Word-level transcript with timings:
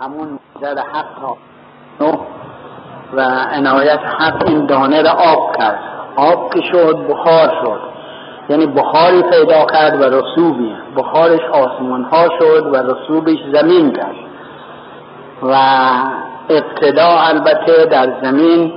همون 0.00 0.38
زد 0.60 0.78
حق 0.78 1.22
را. 1.22 1.36
و 3.12 3.20
عنایت 3.52 4.00
حق 4.18 4.48
این 4.48 4.66
دانه 4.66 5.02
را 5.02 5.10
آب 5.10 5.56
کرد. 5.56 5.78
آب 6.16 6.54
که 6.54 6.60
شد 6.72 7.06
بخار 7.08 7.48
شد. 7.48 7.80
یعنی 8.48 8.66
بخاری 8.66 9.22
پیدا 9.22 9.64
کرد 9.64 10.00
و 10.00 10.04
رسوبی. 10.04 10.74
بخارش 10.96 11.40
آسمان 11.40 12.02
ها 12.02 12.28
شد 12.38 12.66
و 12.72 12.76
رسوبش 12.76 13.38
زمین 13.52 13.92
کرد. 13.92 14.14
و 15.42 15.56
ابتدا 16.50 17.18
البته 17.20 17.84
در 17.84 18.12
زمین 18.22 18.72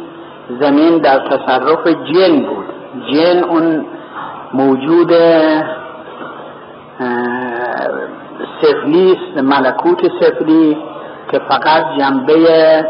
زمین 0.59 0.97
در 0.97 1.19
تصرف 1.19 1.87
جن 1.87 2.39
بود. 2.39 2.65
جن 3.11 3.43
اون 3.43 3.85
موجود 4.53 5.13
سفلی 8.61 9.17
ملکوت 9.41 10.11
سفلی 10.21 10.77
که 11.31 11.39
فقط 11.39 11.83
جنبه 11.99 12.85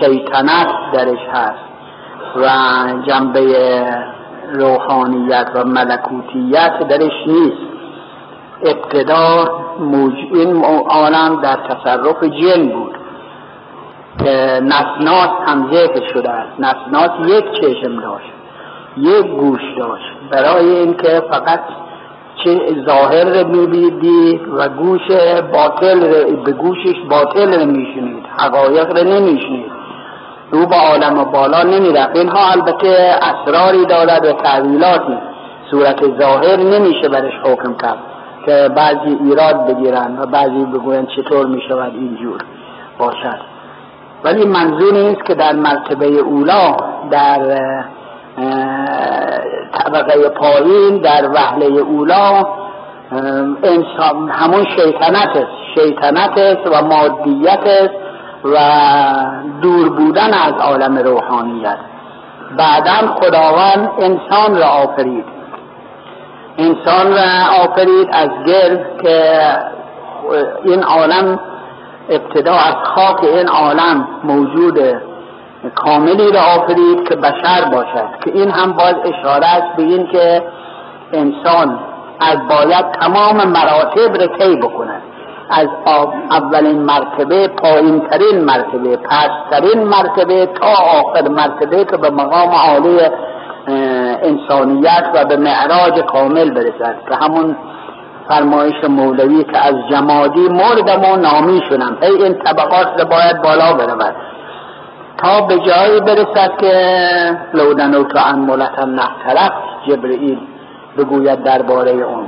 شیطنت 0.00 0.68
درش 0.92 1.28
هست 1.32 1.64
و 2.36 2.48
جنبه 3.06 3.84
روحانیت 4.52 5.46
و 5.54 5.64
ملکوتیت 5.64 6.88
درش 6.88 7.26
نیست. 7.26 7.74
ابتدا 8.64 9.48
این 10.32 10.64
عالم 10.88 11.40
در 11.42 11.56
تصرف 11.56 12.24
جن 12.24 12.68
بود 12.68 12.98
که 14.18 14.60
نسناس 14.62 15.30
هم 15.46 15.70
ذکر 15.72 16.12
شده 16.14 16.30
است. 16.30 16.60
نسناس 16.60 17.10
یک 17.26 17.44
چشم 17.52 18.00
داشت 18.00 18.32
یک 18.96 19.26
گوش 19.26 19.60
داشت. 19.78 20.12
برای 20.30 20.68
اینکه 20.68 21.22
فقط 21.30 21.60
چه 22.44 22.60
ظاهر 22.86 23.24
رو 23.24 23.48
میبیدی 23.48 24.40
و 24.58 24.68
گوش 24.68 25.00
باطل 25.52 26.00
به 26.44 26.52
گوشش 26.52 26.96
باطل 27.10 27.60
رو 27.60 27.66
میشنید. 27.66 28.24
حقایق 28.36 28.98
رو 28.98 29.04
نمیشنید. 29.04 29.72
رو 30.50 30.66
به 30.66 30.76
عالم 30.76 31.24
بالا 31.24 31.62
نمی‌رفت. 31.62 32.16
اینها 32.16 32.50
البته 32.50 33.14
اسراری 33.22 33.86
دارد 33.86 34.24
و 34.24 34.32
تعویلاتی 34.32 35.18
صورت 35.70 36.18
ظاهر 36.20 36.56
نمیشه 36.56 37.08
برش 37.08 37.32
حکم 37.44 37.74
کرد 37.74 37.98
که 38.46 38.68
بعضی 38.76 39.18
ایراد 39.24 39.66
بگیرن 39.66 40.18
و 40.18 40.26
بعضی 40.26 40.64
بگوین 40.64 41.06
چطور 41.06 41.46
می‌شود 41.46 41.92
اینجور 41.94 42.38
باشد. 42.98 43.40
ولی 44.24 44.46
منظور 44.46 44.92
نیست 44.92 45.24
که 45.24 45.34
در 45.34 45.52
مرتبه 45.52 46.06
اولا 46.06 46.76
در 47.10 47.58
طبقه 49.72 50.28
پایین 50.28 50.98
در 50.98 51.30
وحله 51.30 51.80
اولا 51.80 52.44
انسان 53.62 54.30
همون 54.30 54.64
شیطنت 54.76 55.36
است 55.36 55.64
شیطنت 55.74 56.38
است 56.38 56.66
و 56.66 56.84
مادیت 56.84 57.66
است 57.66 57.94
و 58.44 58.58
دور 59.62 59.88
بودن 59.88 60.34
از 60.34 60.52
عالم 60.60 60.98
روحانیت. 60.98 61.78
بعدا 62.56 63.14
خداوند 63.20 63.90
انسان 63.98 64.58
را 64.58 64.66
آفرید. 64.66 65.24
انسان 66.58 67.12
را 67.12 67.62
آفرید 67.64 68.08
از 68.12 68.28
گرد 68.46 69.02
که 69.02 69.32
این 70.64 70.82
عالم 70.82 71.40
ابتدا 72.08 72.52
از 72.52 72.74
خاک 72.84 73.24
این 73.24 73.48
عالم 73.48 74.08
موجود 74.24 74.78
کاملی 75.70 76.32
را 76.32 76.40
آفرید 76.40 77.08
که 77.08 77.16
بشر 77.16 77.64
باشد 77.72 78.08
که 78.24 78.30
این 78.34 78.50
هم 78.50 78.72
باز 78.72 78.94
اشاره 79.04 79.46
است 79.46 79.76
به 79.76 79.82
این 79.82 80.06
که 80.06 80.42
انسان 81.12 81.78
از 82.20 82.38
باید 82.48 82.90
تمام 83.00 83.36
مراتب 83.36 84.20
را 84.20 84.26
طی 84.26 84.56
بکند. 84.56 85.02
از 85.50 85.68
اولین 86.30 86.82
مرتبه 86.82 87.48
پایین 87.48 88.00
ترین 88.00 88.44
مرتبه 88.44 88.96
پسترین 88.96 89.82
مرتبه 89.82 90.46
تا 90.46 90.66
آخر 91.00 91.28
مرتبه 91.28 91.84
که 91.84 91.96
به 91.96 92.10
مقام 92.10 92.50
عالی 92.50 93.00
انسانیت 94.22 95.04
و 95.14 95.24
به 95.24 95.36
معراج 95.36 96.00
کامل 96.00 96.50
برسد. 96.50 96.96
که 97.08 97.14
همون 97.14 97.56
فرمایش 98.28 98.84
مولوی 98.88 99.44
که 99.44 99.58
از 99.58 99.74
جمادی 99.90 100.48
مردم 100.48 101.12
و 101.12 101.16
نامی 101.16 101.60
شدم. 101.68 101.98
هی 102.02 102.22
این 102.22 102.34
طبقات 102.34 103.08
باید 103.10 103.42
بالا 103.42 103.72
برود. 103.72 104.14
تا 105.18 105.40
به 105.40 105.58
جایی 105.58 106.00
برسد 106.00 106.56
که 106.60 107.38
لودن 107.54 107.94
و 107.94 108.04
تو 108.04 108.18
انمولتم 108.24 108.90
نحترق 108.90 109.52
جبرئیل 109.88 110.38
بگوید 110.98 111.42
درباره 111.42 111.90
اون. 111.90 112.26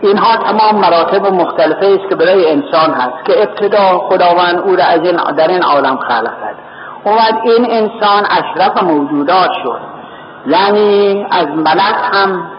اینها 0.00 0.36
تمام 0.36 0.80
مراتب 0.80 1.26
مختلفه 1.26 1.86
است 1.86 2.08
که 2.08 2.14
برای 2.14 2.52
انسان 2.52 2.90
هست 2.90 3.24
که 3.24 3.42
ابتدا 3.42 3.98
خداوند 3.98 4.58
او 4.58 4.76
را 4.76 4.84
از 4.84 5.00
این 5.00 5.16
در 5.36 5.48
این 5.48 5.62
عالم 5.62 5.96
خلق 5.96 6.40
کرد. 6.40 6.58
اومد 7.04 7.40
این 7.44 7.70
انسان 7.70 8.26
اشرف 8.30 8.82
موجودات 8.82 9.50
شد. 9.62 9.80
یعنی 10.46 11.26
از 11.30 11.46
ملک 11.46 11.96
هم 12.12 12.50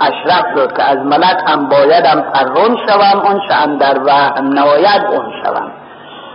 اشرف 0.00 0.44
شد 0.54 0.76
که 0.76 0.82
از 0.82 0.98
ملک 0.98 1.36
هم 1.46 1.68
بایدم 1.68 2.20
پرون 2.20 2.76
شوم 2.88 3.22
اون 3.24 3.76
در 3.76 3.98
و 3.98 4.40
نواید 4.42 5.02
اون 5.10 5.32
شوم. 5.44 5.83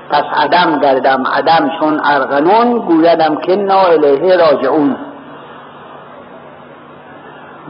پس 0.10 0.24
عدم 0.44 0.80
گردم 0.80 1.24
عدم 1.28 1.72
چون 1.80 2.02
ارغنون 2.04 2.80
گویدم 2.80 3.36
که 3.36 3.56
نا 3.56 3.82
الیه 3.82 4.38
راجعون. 4.38 4.96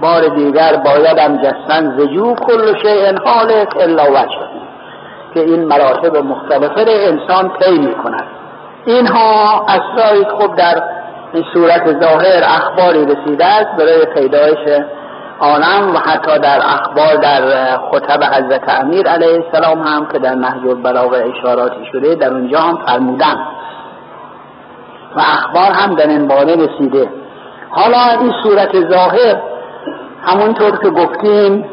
بار 0.01 0.27
دیگر 0.27 0.75
بایدم 0.75 1.37
جستن 1.37 1.97
زجو 1.97 2.35
کل 2.35 2.77
شیء 2.81 3.13
حالک 3.25 3.77
الا 3.79 4.03
وجه 4.03 4.49
که 5.33 5.39
این 5.39 5.65
مراتب 5.65 6.17
مختلفه 6.17 6.85
انسان 6.87 7.51
طی 7.59 7.79
می 7.79 7.93
کند 7.93 8.23
اینها 8.85 9.65
اسراری 9.67 10.25
خوب 10.37 10.55
در 10.55 10.83
صورت 11.53 11.99
ظاهر 12.01 12.43
اخباری 12.43 13.05
رسیده 13.05 13.45
است 13.45 13.69
برای 13.77 14.05
پیدایش 14.05 14.83
عالم 15.39 15.95
و 15.95 15.97
حتی 15.97 16.39
در 16.39 16.59
اخبار 16.65 17.15
در 17.15 17.77
خطب 17.77 18.23
حضرت 18.23 18.69
امیر 18.69 19.07
علیه 19.07 19.43
السلام 19.45 19.81
هم 19.81 20.07
که 20.11 20.19
در 20.19 20.35
نهج 20.35 20.67
البلاغه 20.67 21.25
اشاراتی 21.37 21.85
شده 21.91 22.15
در 22.15 22.33
اونجا 22.33 22.59
هم 22.59 22.77
فرمودن. 22.85 23.35
و 25.15 25.19
اخبار 25.19 25.71
هم 25.71 25.95
در 25.95 26.07
این 26.07 26.27
باره 26.27 26.55
رسیده. 26.55 27.09
حالا 27.69 28.19
این 28.19 28.33
صورت 28.43 28.89
ظاهر 28.89 29.41
همونطور 30.25 30.77
که 30.77 30.89
گفتیم 30.89 31.65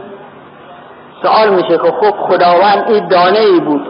سوال 1.22 1.54
میشه 1.54 1.78
که 1.78 1.92
خب 2.00 2.10
خداوند 2.10 2.84
این 2.88 3.08
دانه 3.08 3.38
ای 3.38 3.60
بود 3.60 3.86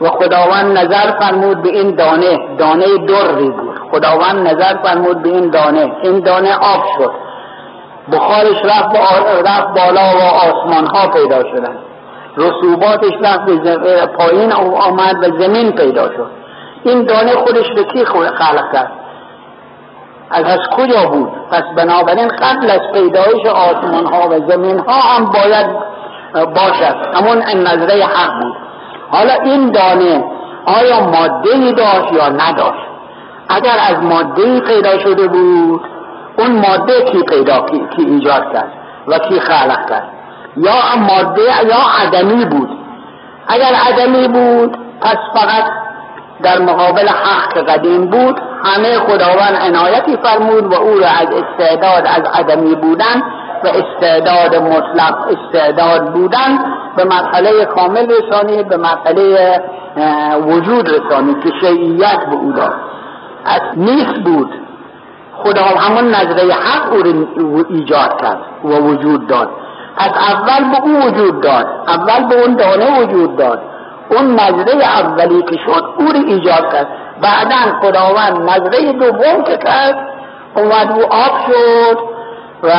و 0.00 0.08
خداوند 0.08 0.78
نظر 0.78 1.18
فرمود 1.18 1.62
به 1.62 1.68
این 1.68 1.94
دانه 1.94 2.56
دانه 2.58 2.84
دری 2.84 3.50
بود. 3.50 3.80
خداوند 3.92 4.48
نظر 4.48 4.76
فرمود 4.82 5.22
به 5.22 5.28
این 5.28 5.50
دانه. 5.50 5.92
این 6.02 6.20
دانه 6.20 6.54
آب 6.54 6.84
شد. 6.98 7.25
بخارش 8.12 8.64
رفت, 8.64 8.96
رفت 9.46 9.68
بالا 9.68 10.16
و 10.16 10.22
آسمان 10.22 10.86
ها 10.86 11.08
پیدا 11.08 11.42
شدن. 11.42 11.76
رسوباتش 12.36 13.12
رفت 13.22 14.06
پایین 14.06 14.52
آمد 14.52 15.16
و 15.24 15.42
زمین 15.42 15.72
پیدا 15.72 16.08
شد. 16.08 16.30
این 16.84 17.04
دانه 17.04 17.32
خودش 17.32 17.70
به 17.76 17.84
کی 17.84 18.04
خلق 18.04 18.72
کرد؟ 18.72 18.92
از 20.30 20.44
از 20.44 20.58
کجا 20.76 21.06
بود؟ 21.06 21.28
پس 21.50 21.62
بنابراین 21.76 22.28
قبل 22.28 22.70
از 22.70 22.80
پیدایش 22.92 23.46
آسمان 23.46 24.06
ها 24.06 24.28
و 24.28 24.50
زمین 24.50 24.78
ها 24.78 25.00
هم 25.00 25.24
باید 25.24 25.66
باشد. 26.34 26.96
همون 27.14 27.38
نظره 27.38 28.04
حق 28.04 28.42
بود. 28.42 28.56
حالا 29.10 29.32
این 29.32 29.70
دانه 29.70 30.24
آیا 30.66 31.00
ماده 31.00 31.72
داشت 31.72 32.12
یا 32.12 32.28
نداشت؟ 32.28 32.86
اگر 33.48 33.76
از 33.88 34.02
ماده 34.02 34.60
پیدا 34.60 34.98
شده 34.98 35.28
بود 35.28 35.80
اون 36.38 36.52
ماده 36.52 37.02
کی 37.02 37.22
پیدا 37.22 37.60
کی, 37.60 37.82
کی 37.96 38.02
ایجاد 38.02 38.52
کرد 38.52 38.72
و 39.08 39.18
کی 39.18 39.40
خلق 39.40 39.88
کرد. 39.88 40.08
یا 40.56 40.96
ماده 40.96 41.42
یا 41.42 42.06
عدمی 42.06 42.44
بود. 42.44 42.68
اگر 43.48 43.72
عدمی 43.88 44.28
بود 44.28 44.76
پس 45.00 45.16
فقط 45.34 45.64
در 46.42 46.58
مقابل 46.58 47.08
حق 47.08 47.58
قدیم 47.58 48.06
بود 48.06 48.40
همه 48.64 48.98
خداوند 48.98 49.56
عنایتی 49.68 50.16
فرمود 50.16 50.72
و 50.72 50.74
او 50.74 50.98
را 50.98 51.06
از 51.06 51.26
استعداد 51.26 52.06
از 52.06 52.22
عدمی 52.34 52.74
بودن 52.74 53.22
و 53.64 53.68
استعداد 53.68 54.56
مطلق 54.56 55.16
استعداد 55.28 56.12
بودن 56.12 56.58
به 56.96 57.04
مرحله 57.04 57.64
کامل 57.64 58.06
رسانی 58.10 58.62
به 58.62 58.76
مرحله 58.76 59.60
وجود 60.46 60.88
رسانی 60.88 61.34
که 61.34 61.50
شیعیت 61.60 62.18
به 62.30 62.36
او 62.36 62.52
داد. 62.52 62.74
از 63.44 63.60
نیست 63.76 64.20
بود. 64.24 64.65
خدا 65.44 65.62
همون 65.62 66.08
نظره 66.08 66.52
حق 66.54 66.92
او 67.38 67.64
ایجاد 67.68 68.20
کرد 68.20 68.38
و 68.64 68.68
وجود 68.68 69.26
داد. 69.26 69.48
از 69.96 70.10
اول 70.10 70.70
به 70.70 70.82
او 70.82 71.06
وجود 71.06 71.40
داد 71.40 71.66
اول 71.88 72.28
به 72.28 72.42
اون 72.42 72.56
دانه 72.56 73.00
وجود 73.00 73.36
داد. 73.36 73.62
اون 74.10 74.34
نظره 74.34 74.84
اولی 74.84 75.42
که 75.42 75.56
شد 75.66 75.84
او 75.98 76.06
رو 76.06 76.26
ایجاد 76.26 76.72
کرد. 76.72 76.88
بعدا 77.22 77.56
خداوند 77.80 78.50
نظره 78.50 78.92
دوم 78.92 79.44
که 79.44 79.56
کرد 79.56 80.08
اومد 80.56 80.90
او 80.92 81.02
آب 81.02 81.46
شد 81.46 81.98
و 82.62 82.70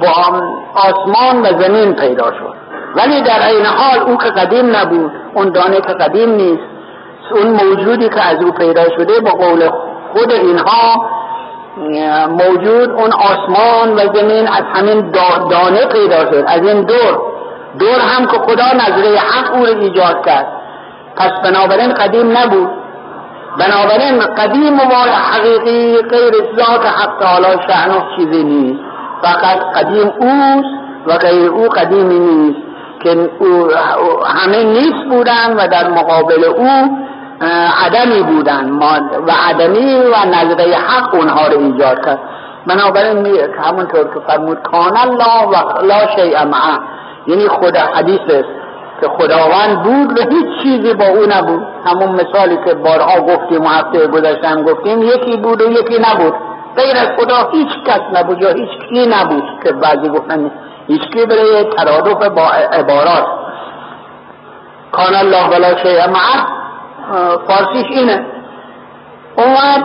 با 0.00 0.40
آسمان 0.74 1.42
و 1.42 1.62
زمین 1.62 1.92
پیدا 1.92 2.24
شد. 2.24 2.54
ولی 2.96 3.22
در 3.22 3.48
این 3.48 3.66
حال 3.66 3.98
او 3.98 4.16
که 4.16 4.30
قدیم 4.30 4.76
نبود 4.76 5.12
اون 5.34 5.48
دانه 5.48 5.76
که 5.76 5.92
قدیم 5.92 6.30
نیست 6.30 6.62
اون 7.30 7.46
موجودی 7.46 8.08
که 8.08 8.20
از 8.20 8.42
او 8.42 8.50
پیدا 8.52 8.84
شده 8.96 9.20
با 9.20 9.30
قول 9.30 9.70
خود 10.16 10.32
اینها 10.32 11.10
موجود 12.28 12.90
اون 12.90 13.10
آسمان 13.12 13.94
و 13.94 13.98
زمین 14.14 14.48
از 14.48 14.64
همین 14.74 15.10
دانه 15.50 15.86
پیدا 15.92 16.30
شد. 16.30 16.44
از 16.46 16.62
این 16.62 16.82
دور. 16.82 17.20
دور 17.78 17.98
هم 18.00 18.26
که 18.26 18.38
خدا 18.38 18.64
نظره 18.64 19.18
حق 19.18 19.54
او 19.54 19.66
ایجاد 19.66 20.26
کرد. 20.26 20.46
پس 21.16 21.30
بنابراین 21.44 21.92
قدیم 21.94 22.36
نبود. 22.38 22.70
بنابراین 23.58 24.18
قدیم 24.18 24.78
و 24.78 24.82
حقیقی 25.32 26.02
غیر 26.02 26.34
ذات 26.56 26.86
حق 26.86 27.18
تعالی 27.20 27.62
شعنه 27.68 28.02
چیزی 28.16 28.44
نیست. 28.44 28.80
فقط 29.22 29.58
قدیم 29.76 30.12
اوست 30.18 30.68
و 31.06 31.18
غیر 31.18 31.50
او 31.50 31.68
قدیمی 31.68 32.18
نیست. 32.18 32.66
که 33.02 33.30
او 33.38 33.68
همه 34.26 34.64
نیست 34.64 35.04
بودن 35.10 35.56
و 35.56 35.68
در 35.68 35.88
مقابل 35.88 36.44
او 36.44 37.05
عدمی 37.84 38.22
بودن. 38.22 38.70
و 39.26 39.32
عدمی 39.48 39.94
و 39.94 40.26
نظره 40.26 40.76
حق 40.76 41.14
اونها 41.14 41.46
رو 41.46 41.58
ایجاد 41.58 42.04
کرد. 42.04 42.18
بنابراین 42.66 43.26
همونطور 43.62 44.04
که 44.04 44.20
فرمود 44.26 44.62
کان 44.62 44.96
الله 44.96 45.48
و 45.48 45.82
لا 45.82 46.06
شیء 46.16 46.44
معه. 46.44 46.78
یعنی 47.26 47.48
خدا 47.48 47.80
حدیث 47.94 48.20
است 48.20 48.48
که 49.00 49.08
خداوند 49.08 49.82
بود 49.82 50.18
و 50.18 50.22
هیچ 50.30 50.62
چیزی 50.62 50.94
با 50.94 51.04
او 51.04 51.26
نبود. 51.28 51.62
همون 51.86 52.08
مثالی 52.08 52.58
که 52.64 52.74
بارها 52.74 53.20
گفتیم 53.20 53.64
و 53.64 53.68
هفته 53.68 54.06
گذاشتن 54.06 54.62
گفتیم 54.62 55.02
یکی 55.02 55.36
بود 55.36 55.62
و 55.62 55.70
یکی 55.70 55.98
نبود. 55.98 56.34
غیر 56.76 56.96
از 56.96 57.08
خدا 57.20 57.50
هیچ 57.52 57.68
کس 57.86 58.00
نبود 58.14 58.42
یا 58.42 58.48
هیچ 58.48 58.70
کی 58.88 59.06
نبود 59.06 59.44
که 59.64 59.72
بعضی 59.72 60.08
گفتن 60.08 60.50
هیچ 60.86 61.02
کی 61.02 61.26
برای 61.26 61.64
ترادف 61.64 62.28
با 62.28 62.42
عبارات. 62.72 63.26
کان 64.92 65.14
الله 65.14 65.48
ولا 65.48 65.76
شیء 65.82 66.06
معه. 66.06 66.55
فارسیش 67.48 67.86
اینه. 67.90 68.24
اومد 69.36 69.84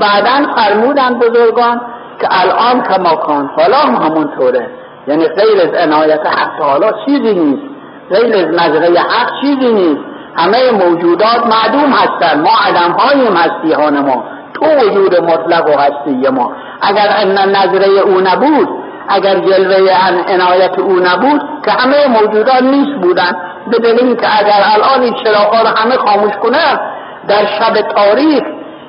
بعدا 0.00 0.54
فرمودن 0.56 1.18
بزرگان 1.18 1.80
که 2.20 2.28
الان 2.30 2.82
کما 2.82 3.16
کان 3.16 3.50
حالا 3.56 3.76
هم 3.76 4.30
طوره 4.38 4.66
یعنی 5.08 5.28
غیر 5.28 5.60
از 5.62 5.74
عنایت 5.74 6.26
حق 6.26 6.62
حالا 6.62 6.92
چیزی 7.06 7.34
نیست. 7.34 7.62
غیر 8.10 8.36
از 8.36 8.54
نظره 8.54 9.00
حق 9.00 9.40
چیزی 9.40 9.72
نیست. 9.72 10.00
همه 10.36 10.70
موجودات 10.70 11.46
معدوم 11.46 11.92
هستن. 11.92 12.40
ما 12.40 12.50
عدم 12.66 12.92
هاییم 12.92 14.02
ما. 14.06 14.24
تو 14.54 14.66
وجود 14.66 15.14
مطلق 15.16 15.66
و 15.66 15.78
هستی 15.78 16.28
ما. 16.28 16.52
اگر 16.82 17.08
ان 17.16 17.38
نظره 17.56 18.00
او 18.00 18.20
نبود 18.20 18.68
اگر 19.08 19.34
جلوه 19.34 19.90
عنایت 20.28 20.78
او 20.78 20.92
نبود 20.92 21.42
که 21.64 21.70
همه 21.70 22.08
موجودات 22.08 22.62
نیست 22.62 23.00
بودن. 23.02 23.36
به 23.70 23.78
دلیل 23.78 24.16
که 24.16 24.38
اگر 24.38 24.62
الان 24.74 25.02
این 25.02 25.14
چراغ 25.24 25.54
رو 25.54 25.66
همه 25.76 25.96
خاموش 25.96 26.32
کنه 26.42 26.80
در 27.28 27.46
شب 27.46 27.80
تاریخ 27.80 28.42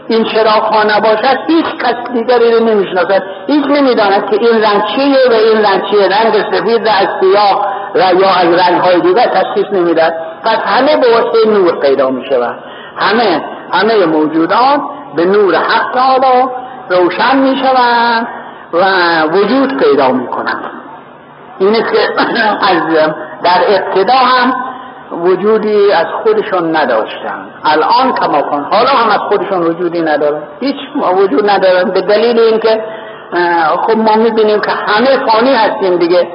این 0.08 0.24
چراغ 0.24 0.64
ها 0.64 0.84
نباشد 0.84 1.38
هیچ 1.48 1.66
کس 1.66 1.96
دیگری 2.14 2.52
رو 2.52 2.60
نمی‌شناسد 2.60 3.24
هیچ 3.48 3.66
نمی‌داند 3.66 4.30
که 4.30 4.40
این 4.40 4.64
رنگ 4.64 4.84
چیه 4.96 5.30
و 5.30 5.34
این 5.34 5.66
رنگ 5.66 5.84
چیه. 5.90 6.08
رنگ 6.08 6.46
سفید 6.52 6.88
از 6.88 7.08
سیاه 7.22 7.68
و 7.96 8.00
یا 8.00 8.30
از 8.30 8.60
رنگ 8.60 8.82
های 8.82 9.02
دیگر 9.02 9.28
تشخیص 9.28 9.66
نمی‌داد 9.72 10.14
پس 10.44 10.58
همه 10.66 10.98
به 10.98 11.08
واسه 11.12 11.50
نور 11.50 11.80
پیدا 11.80 12.10
می 12.10 12.26
شود 12.30 12.56
همه 12.98 13.44
همه 13.72 14.06
موجودات 14.06 14.82
به 15.16 15.26
نور 15.26 15.56
حق 15.56 15.94
تعالی 15.94 16.50
روشن 16.90 17.38
می 17.38 17.58
شوند 17.58 18.28
و 18.74 18.86
وجود 19.24 19.78
پیدا 19.78 20.12
می 20.12 20.28
کنند 20.28 20.72
اینه 21.60 21.80
که 21.80 22.00
از 22.72 22.82
در 23.44 23.62
ابتدا 23.68 24.14
هم 24.14 24.54
وجودی 25.12 25.92
از 25.92 26.06
خودشون 26.24 26.76
نداشتن. 26.76 27.46
الان 27.66 28.14
کما 28.14 28.42
کن 28.42 28.68
حالا 28.72 28.90
هم 28.90 29.10
از 29.10 29.20
خودشون 29.20 29.64
وجودی 29.64 30.02
ندارن. 30.02 30.42
هیچ 30.60 30.76
وجود 31.18 31.50
ندارن. 31.50 31.92
به 31.92 32.02
دلیل 32.02 32.40
اینکه 32.40 32.84
خب 33.88 33.98
ما 33.98 34.16
می‌بینیم 34.16 34.60
که 34.60 34.72
همه 34.72 35.32
فانی 35.32 35.54
هستیم 35.54 35.98
دیگه. 35.98 36.28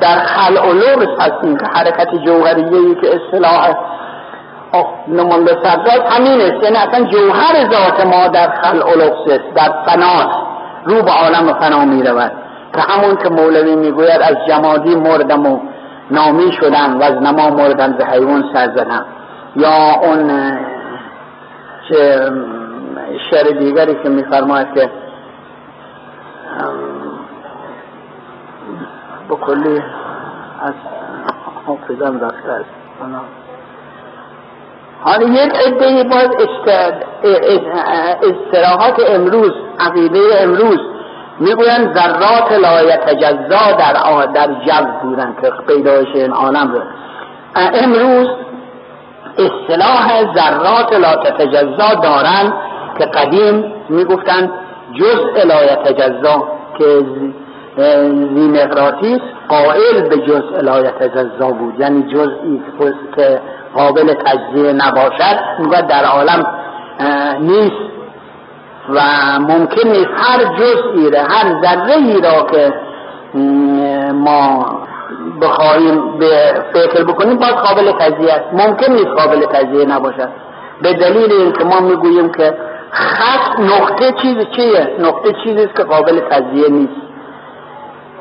در 0.00 0.18
خل 0.18 0.56
و 0.56 1.22
هستیم 1.22 1.56
که 1.56 1.66
حرکت 1.66 2.14
جوهریه 2.14 2.94
که 3.00 3.16
اصطلاح 3.16 3.74
نمانده 5.08 5.58
سبزات 5.64 6.12
همین 6.12 6.40
است. 6.40 6.62
یعنی 6.62 6.76
اصلا 6.76 7.04
جوهر 7.04 7.54
ذات 7.72 8.06
ما 8.06 8.28
در 8.28 8.50
خل 8.62 8.78
و 8.78 9.38
در 9.54 9.72
فناست 9.86 10.38
رو 10.84 11.02
به 11.02 11.10
عالم 11.10 11.52
فنا 11.52 11.84
می‌رود. 11.84 12.45
که 12.76 12.82
همون 12.82 13.16
که 13.16 13.28
مولوی 13.28 13.76
می‌گوید 13.76 14.20
از 14.22 14.36
جمادی 14.48 14.94
مردم 14.94 15.46
و 15.46 15.60
نامی 16.10 16.52
شدن 16.52 16.98
و 16.98 17.02
از 17.02 17.12
نما 17.12 17.50
مردن 17.50 17.92
به 17.92 18.06
حیوان 18.06 18.44
سر 18.54 18.68
زدن 18.76 19.04
یا 19.56 20.00
اون 20.02 20.30
شعر 23.30 23.58
دیگری 23.58 23.94
که 24.02 24.08
میفرماید 24.08 24.74
که 24.74 24.90
بکلی 29.30 29.82
از 30.62 30.74
حافظم 31.66 32.20
رفته 32.20 32.52
است. 32.52 32.70
حالا 35.00 35.26
یک 35.26 35.52
عده 35.54 36.04
باز 36.04 36.28
استراحات 38.22 39.02
امروز 39.08 39.52
عقیده 39.80 40.20
امروز. 40.40 40.95
می‌گویند 41.40 41.94
ذرات 41.94 42.52
لایتجزا 42.52 43.72
در 43.78 44.26
در 44.26 44.46
جو 44.46 44.86
بودن 45.02 45.36
که 45.42 45.50
پیدایش 45.68 46.08
این 46.14 46.32
عالم 46.32 46.72
رو. 46.72 46.80
امروز 47.82 48.28
اصطلاح 49.38 50.34
ذرات 50.34 50.92
لایتجزا 50.92 51.94
دارن 52.02 52.52
که 52.98 53.04
قدیم 53.04 53.72
می‌گفتن 53.88 54.50
جزء 54.94 55.44
لایتجزا 55.44 56.48
که 56.78 57.04
زیمقراتیس 58.34 59.20
قائل 59.48 60.08
به 60.08 60.16
جزء 60.16 60.60
لایتجزا 60.60 61.48
بود. 61.48 61.80
یعنی 61.80 62.02
جزئی 62.02 62.62
که 63.16 63.40
قابل 63.74 64.14
تجزیه 64.14 64.72
نباشد 64.72 65.38
میگه 65.58 65.82
در 65.82 66.04
عالم 66.04 66.46
نیست. 67.40 67.95
و 68.88 69.00
ممکن 69.38 69.88
نیست 69.88 70.10
هر 70.16 70.44
جزئی 70.44 71.10
را 71.10 71.20
هر 71.20 71.62
ذره 71.62 72.20
را 72.20 72.42
که 72.42 72.74
ما 74.12 74.66
بخواهیم 75.42 76.18
به 76.18 76.54
فکر 76.74 77.04
بکنیم 77.04 77.38
باید 77.38 77.54
قابل 77.54 77.92
تجزیه 77.92 78.32
است. 78.32 78.44
ممکن 78.52 78.92
نیست 78.92 79.06
قابل 79.06 79.46
تجزیه 79.46 79.84
نباشد. 79.84 80.28
به 80.82 80.92
دلیل 80.92 81.32
اینکه 81.32 81.64
ما 81.64 81.80
می‌گوییم 81.80 82.32
که 82.32 82.54
خط 82.90 83.60
نقطه 83.60 84.12
چیز 84.22 84.36
چیه؟ 84.56 84.96
نقطه 84.98 85.32
چیزی 85.44 85.68
که 85.76 85.82
قابل 85.82 86.20
تجزیه 86.20 86.68
نیست. 86.68 87.00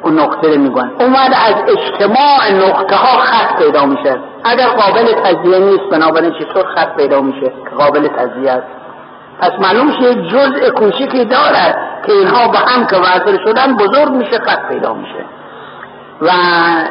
اون 0.03 0.19
نقطه 0.19 0.47
رو 0.47 0.61
میگن 0.61 0.91
اومد 0.99 1.35
از 1.47 1.55
اجتماع 1.67 2.67
نقطه 2.67 2.95
ها 2.95 3.17
خط 3.17 3.63
پیدا 3.63 3.85
میشه. 3.85 4.19
اگر 4.43 4.67
قابل 4.67 5.13
تجزیه 5.23 5.59
نیست 5.59 5.89
بنابراین 5.91 6.31
چطور 6.31 6.63
خط 6.75 6.95
پیدا 6.95 7.21
میشه 7.21 7.41
که 7.41 7.75
قابل 7.77 8.07
تجزیه 8.07 8.51
است؟ 8.51 8.84
پس 9.39 9.51
معلوم 9.59 9.89
یک 9.89 10.29
جزء 10.29 10.69
کوچیکی 10.69 11.25
دارد 11.25 11.77
که 12.05 12.11
اینها 12.11 12.47
با 12.47 12.59
هم 12.59 12.85
که 12.85 12.95
وصل 12.95 13.37
شدن 13.45 13.75
بزرگ 13.75 14.09
میشه 14.09 14.39
خط 14.39 14.67
پیدا 14.69 14.93
میشه. 14.93 15.25
و 16.21 16.29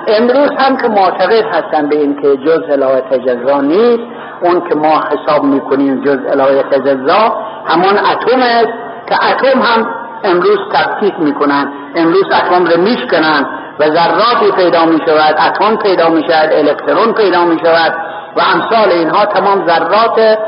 امروز 0.09 0.51
هم 0.59 0.77
که 0.77 0.89
معتقد 0.89 1.45
هستن 1.53 1.89
به 1.89 1.97
این 1.97 2.23
که 2.23 2.37
جز 2.37 2.61
الهه 2.71 3.01
تجزا 3.01 3.61
نیست 3.61 4.03
اون 4.41 4.69
که 4.69 4.75
ما 4.75 5.03
حساب 5.11 5.45
می‌کنیم 5.45 6.01
جز 6.01 6.19
الهه 6.33 6.63
تجزا 6.63 7.37
همون 7.67 7.99
اتم 7.99 8.41
است 8.41 8.73
که 9.09 9.15
اتم 9.31 9.63
هم 9.63 9.87
امروز 10.25 10.59
تفکیک 10.73 11.15
می‌کنن 11.19 11.73
امروز 11.97 12.25
اتم 12.25 12.65
رو 12.65 12.81
میشکنن 12.81 13.47
و 13.79 13.85
ذراتی 13.85 14.53
پیدا 14.57 14.85
می‌شود 14.85 15.37
اتم 15.47 15.77
پیدا 15.77 16.09
می‌شود 16.09 16.53
الکترون 16.53 17.13
پیدا 17.13 17.45
می‌شود 17.45 17.95
و 18.37 18.41
امثال 18.55 18.89
اینها 18.89 19.27
تمام 19.27 19.67
ذرات 19.67 20.39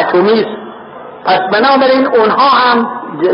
اتمی 0.00 0.40
است. 0.40 0.61
پس 1.24 1.40
بنابراین 1.52 2.06
اونها 2.06 2.48
هم 2.48 2.88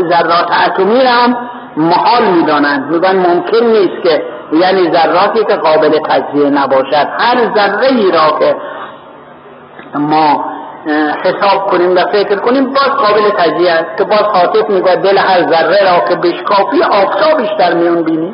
ذرات 0.09 0.51
اتمی 0.67 0.99
هم 0.99 1.37
محال 1.77 2.23
می‌دانند. 2.23 2.91
میگن 2.91 3.15
ممکن 3.15 3.65
نیست 3.65 4.03
که 4.03 4.23
یعنی 4.53 4.91
ذراتی 4.91 5.45
که 5.45 5.55
قابل 5.55 5.99
تجزیه 6.09 6.49
نباشد. 6.49 7.07
هر 7.19 7.53
ذره 7.55 7.87
ای 7.87 8.11
را 8.11 8.39
که 8.39 8.55
ما 9.95 10.45
حساب 11.23 11.67
کنیم 11.71 11.95
و 11.95 11.99
فکر 12.11 12.35
کنیم 12.35 12.73
باز 12.73 12.89
قابل 12.89 13.29
تجزیه 13.37 13.71
است. 13.71 13.97
که 13.97 14.03
باز 14.03 14.23
خاطف 14.23 14.69
میگه 14.69 14.95
دل 14.95 15.17
هر 15.17 15.41
ذره 15.51 15.91
را 15.91 16.09
که 16.09 16.15
بشکافی 16.15 16.83
آفتابش 16.83 17.49
در 17.59 17.73
میون 17.73 18.03
بینی. 18.03 18.33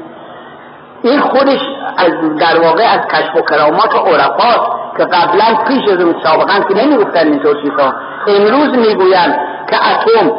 این 1.04 1.20
خودش 1.20 1.60
از 1.98 2.12
در 2.40 2.60
واقع 2.60 2.84
از 2.84 3.08
کشف 3.08 3.36
و 3.36 3.42
کرامات 3.42 3.96
عرفاست 3.96 4.72
که 4.98 5.04
قبلا 5.04 5.64
پیش 5.68 5.90
از 5.90 6.02
اون 6.02 6.16
سابقا 6.24 6.54
که 6.68 6.86
نمی‌گفتن 6.86 7.28
اینطور 7.28 7.62
چیزها. 7.62 7.94
امروز 8.28 8.88
می‌گویند 8.88 9.40
که 9.70 9.76
اتم 9.76 10.32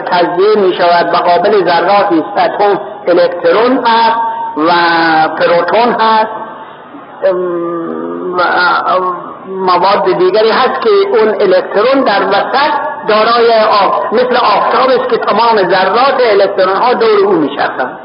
تجزیه 0.00 0.56
می 0.56 0.74
شود 0.74 1.10
به 1.10 1.18
قابل 1.18 1.68
است 2.12 2.38
اتم 2.38 2.80
الکترون 3.08 3.86
هست 3.86 4.20
و 4.56 4.70
پروتون 5.28 5.96
هست. 6.00 6.30
مواد 9.48 10.04
دیگری 10.18 10.50
هست 10.50 10.80
که 10.80 10.90
اون 11.18 11.28
الکترون 11.28 12.04
در 12.04 12.28
وسط 12.28 12.72
دارای 13.08 13.52
آف 13.82 14.12
مثل 14.12 14.36
آفتاب 14.36 15.00
است 15.00 15.08
که 15.08 15.16
تمام 15.16 15.56
ذرات 15.56 16.20
الکترون 16.30 16.76
ها 16.76 16.94
دور 16.94 17.24
او 17.24 17.32
میچرخند. 17.32 17.98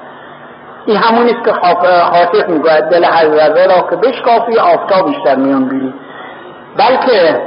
این 0.85 0.97
همون 0.97 1.29
است 1.29 1.45
که 1.45 1.51
حاطق 1.51 2.50
می‌گوید 2.50 2.83
دل 2.83 3.03
هر 3.03 3.29
ذره 3.29 3.67
را 3.67 3.89
که 3.89 3.95
بشکافی 3.95 4.59
آفتابش 4.59 5.15
در 5.25 5.35
میان 5.35 5.93
بلکه 6.77 7.41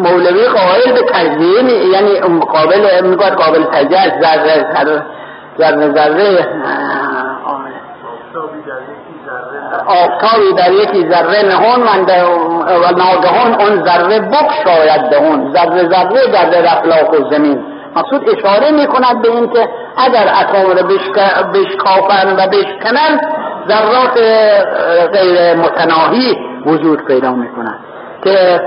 مولوی 0.00 0.48
قائل 0.48 0.92
به 0.92 1.02
تجزیه 1.02 1.86
یعنی 1.92 2.20
قابل 2.40 3.04
می‌گوید 3.04 3.32
قابل 3.32 3.64
تجزیه 3.64 4.20
ذره 4.20 4.66
ذره 4.74 5.02
ذره 5.58 5.92
ذره 5.94 6.46
آفتابی 9.86 10.52
در 10.56 10.72
یکی 10.72 11.10
ذره 11.10 11.42
نهون 11.42 11.82
و 12.66 12.90
ناگهان 12.96 13.60
اون 13.60 13.84
ذره 13.84 14.20
بکشاید 14.20 15.10
دهون 15.10 15.54
ذره 15.54 15.88
ذره 15.88 16.26
در 16.52 16.64
افلاک 16.66 17.12
و 17.12 17.30
زمین. 17.30 17.64
مقصود 17.96 18.28
اشاره 18.28 18.70
می 18.70 18.86
کند 18.86 19.22
به 19.22 19.30
این 19.30 19.48
که 19.48 19.68
اگر 19.96 20.28
اتم 20.40 20.66
را 20.76 20.82
بشکافن 21.52 22.36
و 22.36 22.46
بشکنن 22.48 23.20
ذرات 23.68 24.18
غیر 25.12 25.54
متناهی 25.54 26.36
وجود 26.66 27.04
پیدا 27.04 27.32
می 27.32 27.48
کند 27.48 27.89
که 28.24 28.60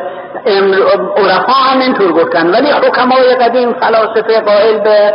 عرفا 1.18 1.54
هم 1.54 1.80
اینطور 1.80 2.12
گفتن. 2.12 2.52
ولی 2.52 2.72
حکمای 2.72 3.36
قدیم 3.36 3.74
فلاسفه 3.74 4.40
قائل 4.42 4.80
به 4.80 5.14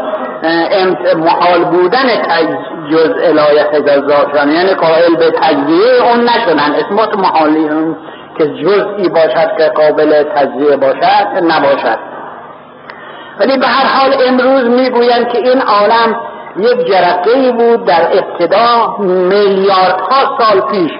محال 1.17 1.65
بودن 1.65 2.09
جز 2.91 3.11
الایت 3.23 3.77
جزاشان 3.77 4.53
یعنی 4.53 4.75
قائل 4.75 5.17
به 5.17 5.31
تجزیه 5.31 6.03
اون 6.03 6.21
نشدن. 6.25 6.75
اسمات 6.75 7.19
محالی 7.19 7.69
که 8.39 8.47
جزئی 8.47 9.09
باشد 9.09 9.57
که 9.59 9.69
قابل 9.69 10.23
تجزیه 10.23 10.77
باشد 10.77 11.27
نباشد. 11.43 11.99
ولی 13.41 13.59
به 13.59 13.67
هر 13.67 13.87
حال 13.87 14.15
امروز 14.29 14.65
می‌گویند 14.65 15.29
که 15.29 15.39
این 15.39 15.63
عالم 15.63 16.21
یک 16.57 16.87
جرقه 16.87 17.53
بود 17.53 17.85
در 17.85 18.09
ابتدا 18.13 18.97
میلیاردها 18.99 20.39
سال 20.39 20.61
پیش. 20.61 20.91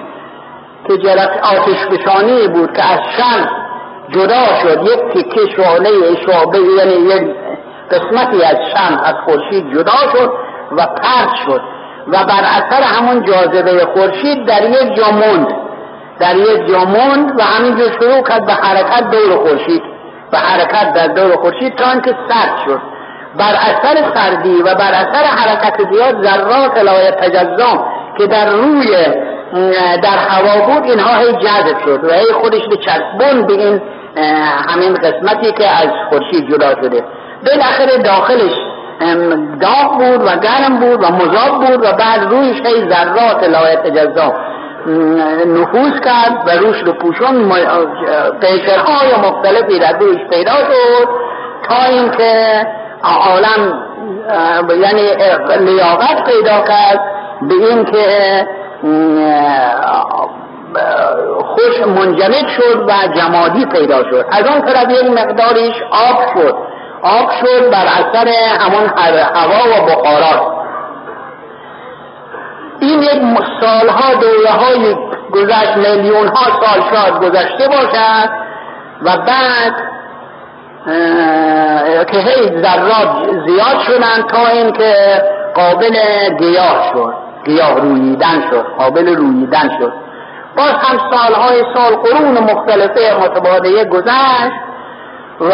جرقه 0.97 1.39
آتش 1.41 1.85
بشانی 1.85 2.47
بود 2.47 2.73
که 2.73 2.83
از 2.93 2.99
شمس 3.17 3.47
جدا 4.09 4.45
شد. 4.61 4.83
یک 4.83 4.99
تکه 4.99 5.41
شعله 5.55 6.15
شعبه 6.25 6.59
یعنی 6.77 6.93
یک 6.93 7.35
قسمتی 7.91 8.43
از 8.43 8.57
شمس 8.73 8.99
از 9.03 9.15
خورشید 9.25 9.73
جدا 9.73 9.97
شد 10.13 10.33
و 10.71 10.85
پرد 10.85 11.35
شد. 11.45 11.61
و 12.07 12.11
بر 12.11 12.43
اثر 12.43 12.81
همون 12.81 13.23
جاذبه 13.23 13.85
خورشید 13.85 14.45
در 14.45 14.69
یک 14.69 14.95
جا 14.95 15.11
موند. 15.11 15.47
در 16.19 16.35
یک 16.35 16.67
جا 16.67 16.79
موند 16.79 17.39
و 17.39 17.43
همینجور 17.43 17.91
شروع 17.99 18.21
کرد 18.21 18.45
به 18.45 18.53
حرکت 18.53 19.09
دور 19.11 19.37
خورشید. 19.37 19.81
به 20.31 20.37
حرکت 20.37 20.93
در 20.93 21.07
دور 21.07 21.35
خورشید 21.35 21.75
تا 21.75 21.91
اینکه 21.91 22.15
سرد 22.29 22.57
شد. 22.65 22.81
بر 23.37 23.53
اثر 23.53 24.13
سردی 24.15 24.61
و 24.61 24.75
بر 24.75 24.91
اثر 24.93 25.23
حرکت 25.23 25.77
زیاد 25.91 26.23
ذرات 26.23 26.77
لایه 26.77 27.11
تجزا 27.11 27.85
که 28.17 28.27
در 28.27 28.49
روی 28.49 28.95
در 30.03 30.17
هوا 30.29 30.65
بود 30.65 30.83
اینها 30.83 31.19
هی 31.19 31.31
جذب 31.31 31.79
شد 31.85 32.03
و 32.03 32.13
هی 32.13 32.33
خودش 32.41 32.67
به 32.69 32.77
چسبون 32.77 33.47
به 33.47 33.53
این 33.53 33.81
همین 34.69 34.93
قسمتی 34.93 35.51
که 35.51 35.67
از 35.67 35.89
خورشید 36.09 36.49
جدا 36.49 36.69
شده. 36.69 37.03
بالاخره 37.45 37.97
داخلش 38.03 38.55
داغ 39.61 39.97
بود 39.97 40.21
و 40.21 40.39
گرم 40.39 40.79
بود 40.79 41.03
و 41.03 41.07
مذاب 41.07 41.65
بود 41.65 41.85
و 41.85 41.93
بعد 41.93 42.23
رویش 42.29 42.57
هی 42.65 42.89
ذرات 42.89 43.43
لایه 43.43 43.75
تجزا 43.75 44.33
نفوذ 45.45 45.99
کرد 46.05 46.47
و 46.47 46.65
روش 46.65 46.77
رو 46.85 46.93
پوشون 46.93 47.53
قیشرهای 48.41 49.15
مختلفی 49.23 49.79
در 49.79 49.97
روش 49.99 50.17
پیدا 50.29 50.51
شد 50.51 51.09
تا 51.69 51.85
اینکه 51.89 52.65
عالم 53.03 53.83
یعنی 54.81 55.09
لیاقت 55.59 56.23
پیدا 56.23 56.61
کرد 56.67 57.01
به 57.41 57.53
اینکه 57.53 58.47
خوش 61.41 61.87
منجمد 61.87 62.47
شد 62.47 62.85
و 62.87 62.91
جمادی 63.15 63.65
پیدا 63.65 64.03
شد. 64.03 64.25
از 64.31 64.47
اون 64.47 64.61
طرف 64.61 64.89
یک 64.89 65.09
مقداریش 65.09 65.75
آب 65.91 66.17
شد. 66.33 66.55
آب 67.01 67.31
شد 67.41 67.71
بر 67.71 67.85
اثر 67.85 68.27
همون 68.59 68.89
هوا 69.33 69.61
و 69.69 69.85
بخارات 69.85 70.59
این 72.79 73.03
یک 73.03 73.21
سالها 73.61 74.13
دوره 74.13 74.49
های 74.49 74.95
گذشت 75.31 75.77
میلیون 75.77 76.27
ها 76.27 76.43
سال 76.61 76.83
شاد 76.91 77.23
گذشته 77.23 77.67
باشد 77.67 78.29
و 79.01 79.17
بعد 79.17 79.73
که 82.11 82.17
هی 82.17 82.61
ذرات 82.61 83.15
زیاد 83.47 83.79
شدن 83.87 84.27
تا 84.31 84.47
اینکه 84.47 84.93
قابل 85.55 85.95
گیاه 86.39 86.91
شد. 86.93 87.28
گیاه 87.45 87.79
رویدن 87.79 88.43
شد 88.49 88.65
قابل 88.77 89.15
رویدن 89.15 89.69
شد. 89.79 89.93
باز 90.57 90.71
هم 90.71 90.99
سالهای 91.11 91.63
سال 91.73 91.95
قرون 91.95 92.53
مختلفه 92.53 93.15
متبادیه 93.23 93.85
گذشت 93.85 94.53
و 95.41 95.51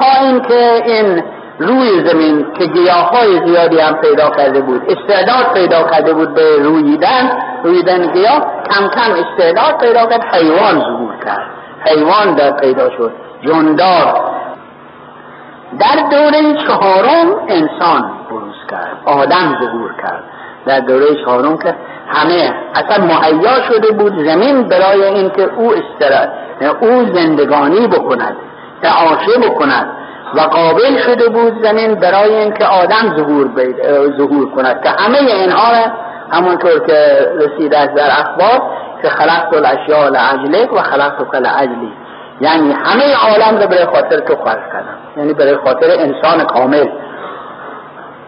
تا 0.00 0.26
اینکه 0.26 0.82
این 0.86 1.22
روی 1.58 2.08
زمین 2.08 2.46
که 2.58 2.66
گیاه 2.66 3.10
زیادی 3.46 3.78
هم 3.78 3.94
پیدا 3.94 4.30
کرده 4.30 4.60
بود 4.60 4.82
استعداد 4.88 5.54
پیدا 5.54 5.82
کرده 5.82 6.14
بود 6.14 6.34
به 6.34 6.62
رویدن 6.62 7.30
رویدن 7.64 8.12
گیاه 8.12 8.46
کم 8.70 8.88
کم 8.88 9.10
استعداد 9.12 9.80
پیدا 9.80 10.06
کرد 10.06 10.34
حیوان 10.34 10.80
ظهور 10.80 11.16
کرد. 11.24 11.46
حیوان 11.86 12.34
در 12.34 12.50
پیدا 12.50 12.90
شد 12.90 13.12
جندار 13.42 14.32
در 15.78 16.08
دوره 16.10 16.54
چهارم 16.66 17.26
انسان 17.48 18.10
بروز 18.30 18.56
کرد 18.70 18.96
آدم 19.04 19.58
ظهور 19.60 19.94
کرد. 20.02 20.24
در 20.66 20.80
دوره 20.80 21.06
چهارم 21.24 21.58
که 21.58 21.74
همه 22.08 22.54
اصلا 22.74 23.04
مهیا 23.04 23.62
شده 23.68 23.90
بود 23.90 24.28
زمین 24.28 24.68
برای 24.68 25.04
اینکه 25.04 25.42
او 25.56 25.72
استراد 25.72 26.28
او 26.80 27.14
زندگانی 27.14 27.86
بکند 27.86 28.36
تعاشه 28.82 29.38
بکند 29.42 29.86
و 30.34 30.40
قابل 30.40 30.98
شده 31.06 31.28
بود 31.28 31.64
زمین 31.64 31.94
برای 31.94 32.34
اینکه 32.34 32.64
آدم 32.64 33.16
ظهور, 33.16 33.50
ظهور 34.18 34.50
کند. 34.54 34.82
که 34.82 34.88
همه 34.88 35.18
اینها 35.18 35.72
همونطور 36.30 36.78
که 36.86 37.28
رسیده 37.36 37.78
است 37.78 37.94
در 37.94 38.10
اخبار 38.10 38.62
که 39.02 39.08
خلقت 39.08 39.54
الاشیاء 39.54 40.08
لعجلک 40.08 40.72
و 40.72 40.76
خلقت 40.76 41.28
کل 41.32 41.46
عجلی 41.46 41.92
یعنی 42.40 42.72
همه 42.72 43.14
عالم 43.14 43.58
رو 43.60 43.66
برای 43.66 43.84
خاطر 43.84 44.20
تو 44.20 44.36
خلق 44.36 44.72
کردم. 44.72 44.98
یعنی 45.16 45.32
برای 45.32 45.56
خاطر 45.56 45.90
انسان 45.90 46.44
کامل. 46.44 46.86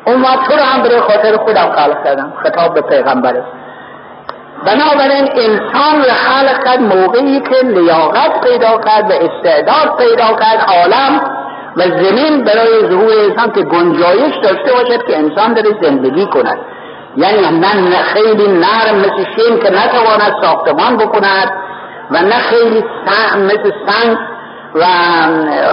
اون 0.07 0.23
تو 0.23 0.53
رو 0.53 0.63
هم 0.63 0.83
برای 0.83 1.01
خاطر 1.01 1.37
خودم 1.37 1.73
خلق 1.77 2.05
کردم. 2.05 2.33
خطاب 2.43 2.75
به 2.75 2.81
پیغمبر. 2.81 3.35
بنابراین 4.67 5.29
انسان 5.33 5.97
رو 5.97 6.11
خلق 6.11 6.65
کرد 6.65 6.81
موقعی 6.81 7.41
که 7.41 7.67
لیاقت 7.67 8.41
پیدا 8.41 8.79
کرد 8.79 9.11
و 9.11 9.15
استعداد 9.15 9.97
پیدا 9.99 10.27
کرد 10.27 10.61
عالم 10.69 11.21
و 11.77 11.83
زمین 11.83 12.45
برای 12.45 12.89
ظهور 12.91 13.13
انسان 13.29 13.53
که 13.53 13.63
گنجایش 13.63 14.35
داشته 14.43 14.73
باشد 14.73 15.07
که 15.07 15.19
انسان 15.19 15.53
داره 15.53 15.71
زندگی 15.83 16.27
کند. 16.27 16.59
یعنی 17.17 17.61
نه 17.61 18.03
خیلی 18.03 18.49
نرم 18.49 18.97
مثل 18.97 19.25
شین 19.37 19.59
که 19.59 19.71
نتواند 19.71 20.35
ساختمان 20.43 20.97
بکند 20.97 21.53
و 22.11 22.23
نه 22.23 22.35
خیلی 22.35 22.85
مثل 23.37 23.71
سنگ 23.87 24.17
و 24.75 24.85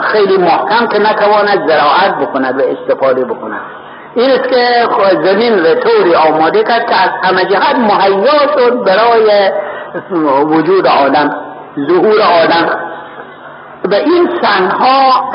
خیلی 0.01 0.37
محکم 0.37 0.87
که 0.87 0.99
نتواند 0.99 1.67
زراعت 1.67 2.15
بکند 2.21 2.59
و 2.59 2.63
استفاده 2.63 3.25
بکند. 3.25 3.61
این 4.15 4.29
است 4.29 4.49
که 4.49 4.87
زمین 5.23 5.55
به 5.55 5.75
طوری 5.75 6.15
آماده 6.15 6.63
کرد 6.63 6.89
که 6.89 6.95
از 6.95 7.09
همه 7.23 7.45
جهت 7.45 7.75
مهیا 7.75 8.57
شد 8.57 8.83
برای 8.83 9.51
وجود 10.45 10.87
آدم 10.87 11.35
ظهور 11.87 12.21
آدم. 12.21 12.79
و 13.91 13.93
این 13.93 14.29
سنگها 14.41 15.31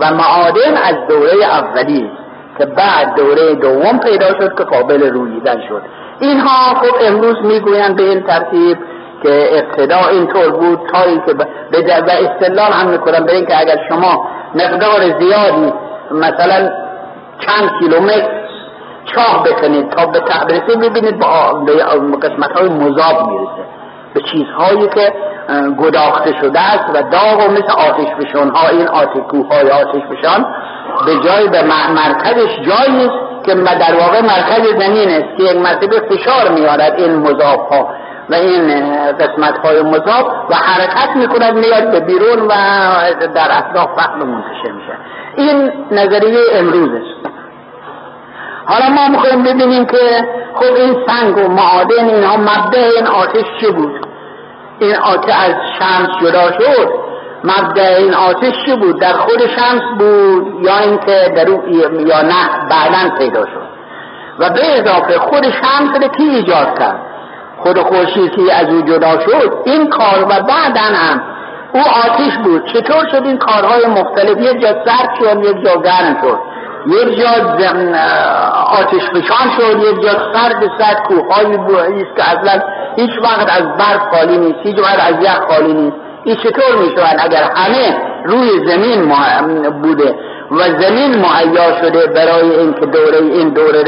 و 0.00 0.14
معادن 0.14 0.76
از 0.84 0.94
دوره 1.08 1.44
اولی 1.44 2.10
که 2.58 2.66
بعد 2.66 3.14
دوره 3.16 3.54
دوم 3.54 3.98
پیدا 3.98 4.26
شد 4.26 4.58
که 4.58 4.64
قابل 4.64 5.10
رویدن 5.10 5.60
شد. 5.68 5.82
اینها 6.20 6.74
خب 6.74 6.94
امروز 7.06 7.36
می‌گویند 7.42 7.96
به 7.96 8.02
این 8.02 8.22
ترتیب 8.22 8.78
که 9.22 9.48
ابتدا 9.58 10.08
اینطور 10.10 10.50
بود 10.50 10.80
تا 10.92 11.02
اینکه 11.02 11.32
و 11.32 12.10
استدلال 12.10 12.72
هم 12.72 12.88
می‌کنن 12.88 13.24
به 13.26 13.34
اینکه 13.34 13.60
اگر 13.60 13.76
شما 13.88 14.28
مقدار 14.54 15.00
زیادی 15.20 15.72
مثلا 16.10 16.70
چند 17.46 17.70
کیلومتر 17.80 18.40
چاه 19.04 19.44
بکنید 19.44 19.90
تا 19.90 20.06
به 20.06 20.20
تعبرسه 20.20 20.76
ببینید 20.76 21.18
با 21.18 21.64
قسمت 22.22 22.52
های 22.58 22.68
مذاب 22.68 23.30
می‌رسه. 23.30 23.64
به 24.14 24.20
چیزهایی 24.20 24.88
که 24.88 25.12
گداخته 25.78 26.32
شده 26.40 26.60
است 26.60 26.84
و 26.94 27.02
داغ 27.02 27.48
و 27.48 27.52
مثل 27.52 27.72
آتش 27.72 28.14
بشان 28.20 28.50
ها 28.50 28.68
این 28.68 28.88
آتکوه 28.88 29.46
های 29.48 29.70
آتش 29.70 30.02
بشان 30.10 30.46
به 31.06 31.28
جای 31.28 31.48
به 31.48 31.62
مرکزش 31.94 32.56
جایی 32.56 33.06
است 33.06 33.46
که 33.46 33.54
در 33.54 33.94
واقع 34.00 34.20
مرکز 34.20 34.80
زمین 34.80 35.08
است 35.08 35.36
که 35.36 35.42
یک 35.42 35.56
مرتبه 35.56 36.00
فشار 36.00 36.48
میارد 36.48 36.94
این 36.96 37.16
مذاب 37.16 37.68
ها 37.72 37.88
و 38.30 38.34
این 38.34 38.86
قسمت 39.12 39.58
های 39.58 39.82
مذاب 39.82 40.46
و 40.50 40.54
حرکت 40.54 41.16
می‌کند 41.16 41.54
میاد 41.54 41.90
به 41.90 42.00
بیرون 42.00 42.38
و 42.48 42.54
در 43.34 43.48
اطراف 43.58 43.88
فقط 43.96 44.16
منتشر 44.16 44.72
میشه. 44.72 44.92
این 45.36 45.72
نظریه 45.90 46.38
امروز 46.52 46.90
است 46.94 47.30
حالا 48.66 48.88
ما 48.90 49.08
می‌خوایم 49.08 49.42
ببینیم 49.42 49.84
که 49.86 50.28
خب 50.54 50.74
این 50.76 50.96
سنگ 51.06 51.36
و 51.36 51.48
معادن 51.48 52.08
اینها 52.08 52.36
مبدع 52.36 52.90
این 52.96 53.06
آتش 53.06 53.44
چه 53.60 53.70
بود؟ 53.70 54.06
این 54.78 54.96
آتش 54.96 55.34
از 55.34 55.54
شمس 55.78 56.08
جدا 56.22 56.52
شد. 56.52 56.90
مبدع 57.44 57.96
این 57.98 58.14
آتش 58.14 58.54
چه 58.66 58.76
بود؟ 58.76 59.00
در 59.00 59.12
خود 59.12 59.46
شمس 59.46 59.82
بود 59.98 60.64
یا 60.64 60.78
اینکه 60.78 61.32
در 61.36 61.48
یا 62.06 62.22
نه 62.22 62.68
بعدا 62.70 63.16
پیدا 63.18 63.46
شد. 63.46 63.70
و 64.38 64.50
به 64.50 64.78
اضافه 64.78 65.18
خود 65.18 65.44
شمس 65.50 66.02
رو 66.02 66.08
کی 66.08 66.22
ایجاد 66.22 66.78
کرد؟ 66.78 67.09
خود 67.62 67.78
که 67.78 68.54
از 68.54 68.68
او 68.68 68.82
جدا 68.82 69.20
شد 69.20 69.62
این 69.64 69.88
کار 69.88 70.24
و 70.24 70.28
بعدا 70.28 70.80
هم 70.80 71.22
او 71.72 71.80
آتش 71.80 72.36
بود. 72.44 72.66
چطور 72.72 73.08
شد 73.12 73.22
این 73.24 73.38
کارهای 73.38 73.86
مختلف؟ 73.86 74.38
یک 74.38 74.60
جا 74.60 74.68
سرد 74.68 75.10
شد 75.18 75.44
یک 75.44 75.64
جا 75.64 75.82
گرم 75.82 76.16
شد. 76.22 76.38
یک 76.86 77.18
جا 77.18 77.28
آتش 78.66 79.10
فشان 79.10 79.50
شد 79.56 79.78
یک 79.78 80.02
جا 80.02 80.10
سرد 80.32 80.70
سرد 80.78 81.02
کوههایی 81.08 81.56
است 82.02 82.16
که 82.16 82.22
اصلا 82.22 82.62
هیچ 82.96 83.10
وقت 83.22 83.60
از 83.60 83.76
برف 83.78 84.14
خالی 84.14 84.38
نیست 84.38 84.58
هیچ 84.62 84.78
وقت 84.78 85.08
از 85.08 85.24
یخ 85.24 85.40
خالی 85.50 85.72
نیست. 85.72 85.96
این 86.24 86.36
چطور 86.36 86.76
می 86.76 86.94
اگر 87.18 87.42
همه 87.56 87.96
روی 88.24 88.68
زمین 88.68 89.12
بوده 89.82 90.14
و 90.50 90.80
زمین 90.80 91.14
مهیا 91.14 91.80
شده 91.80 92.06
برای 92.06 92.50
اینکه 92.50 92.86
دوره 92.86 93.18
این 93.18 93.48
دوره 93.48 93.82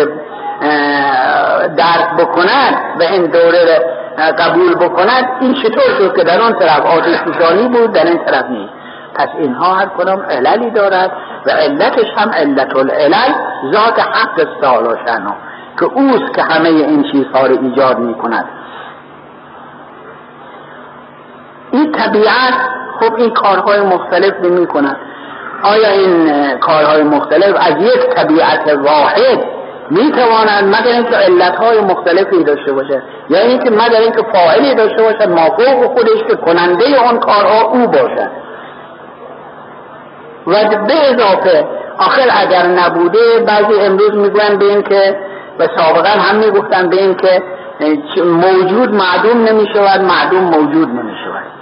درک 1.76 2.16
بکند 2.18 2.74
و 3.00 3.02
این 3.02 3.26
دوره 3.26 3.84
قبول 4.38 4.74
بکند 4.74 5.28
این 5.40 5.54
چطور 5.54 5.96
شد 5.98 6.16
که 6.16 6.24
در 6.24 6.40
آن 6.40 6.52
طرف 6.58 6.86
آتش 6.86 7.16
فشانی 7.16 7.68
بود 7.68 7.92
در 7.92 8.04
این 8.04 8.18
طرف 8.24 8.44
نیست؟ 8.50 8.72
پس 9.14 9.28
اینها 9.38 9.74
هر 9.74 9.86
کدام 9.98 10.22
عللی 10.30 10.70
دارد 10.70 11.12
و 11.46 11.50
علتش 11.50 12.06
هم 12.16 12.30
علت 12.30 12.76
العلل 12.76 13.32
ذات 13.72 13.98
حق 13.98 14.46
استعالا 14.48 14.96
که 15.78 15.84
اوست 15.84 16.34
که 16.34 16.42
همه 16.42 16.68
این 16.68 17.02
چیزها 17.12 17.46
رو 17.46 17.58
ایجاد 17.62 17.98
می 17.98 18.14
کند 18.14 18.44
این 21.72 21.92
طبیعت 21.92 22.54
خب 23.00 23.14
این 23.14 23.30
کارهای 23.30 23.80
مختلف 23.80 24.40
می 24.40 24.66
کند 24.66 24.96
آیا 25.62 25.88
این 25.88 26.28
کارهای 26.58 27.02
مختلف 27.02 27.56
از 27.60 27.82
یک 27.82 28.14
طبیعت 28.14 28.78
واحد 28.78 29.61
می 29.90 30.12
تواند 30.12 30.64
مگر 30.64 30.92
اینکه 30.92 31.16
علتهای 31.16 31.80
مختلفی 31.80 32.44
داشته 32.44 32.72
باشه. 32.72 33.02
یا 33.30 33.38
اینکه 33.38 33.70
مگر 33.70 34.00
اینکه 34.00 34.22
فاعلی 34.32 34.74
داشته 34.74 35.02
باشد 35.02 35.28
مافوق 35.28 35.92
خودش 35.94 36.22
که 36.28 36.36
کننده 36.36 36.98
آن 37.08 37.18
کارها 37.18 37.62
او 37.62 37.86
باشد. 37.86 38.30
و 40.46 40.52
به 40.86 40.94
اضافه 41.10 41.66
آخر 41.98 42.28
اگر 42.40 42.66
نبوده 42.66 43.18
بعضی 43.46 43.80
امروز 43.80 44.10
می‌گوین 44.14 44.58
به 44.58 44.64
این 44.64 44.82
که 44.82 45.16
و 45.58 45.66
سابقا 45.76 46.08
هم 46.08 46.36
می‌گفتن 46.36 46.88
به 46.88 46.96
این 46.96 47.14
که 47.14 47.42
موجود 48.22 48.94
معدوم 48.94 49.44
نمی‌شود 49.44 50.00
معدوم 50.00 50.40
موجود 50.40 50.88
نمی‌شود. 50.88 51.52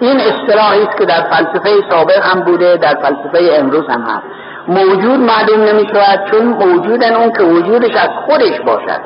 این 0.00 0.20
اصطلاحی 0.20 0.82
است 0.82 0.98
که 0.98 1.04
در 1.04 1.22
فلسفه 1.30 1.70
سابق 1.90 2.18
هم 2.22 2.40
بوده 2.40 2.76
در 2.76 2.94
فلسفه 2.94 3.58
امروز 3.58 3.84
هم 3.88 4.00
هست. 4.00 4.24
موجود 4.68 5.20
معدوم 5.20 5.60
نمی‌شود 5.60 6.30
چون 6.30 6.42
موجودن 6.46 7.14
اون 7.14 7.32
که 7.32 7.42
وجودش 7.42 7.96
از 7.96 8.08
خودش 8.26 8.60
باشد. 8.60 9.00